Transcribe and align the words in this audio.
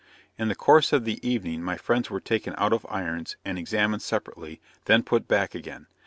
In 0.35 0.47
the 0.47 0.55
course 0.55 0.93
of 0.93 1.05
the 1.05 1.19
evening 1.21 1.61
my 1.61 1.77
friends 1.77 2.09
were 2.09 2.19
taken 2.19 2.55
out 2.57 2.73
of 2.73 2.87
irons 2.89 3.37
and 3.45 3.59
examined 3.59 4.01
separately, 4.01 4.59
then 4.85 5.03
put 5.03 5.27
back 5.27 5.53
again. 5.53 5.85